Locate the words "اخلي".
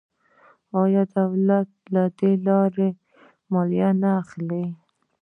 4.21-4.63